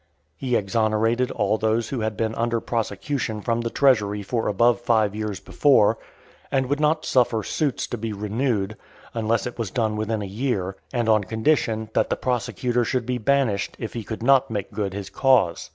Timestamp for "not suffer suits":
6.79-7.85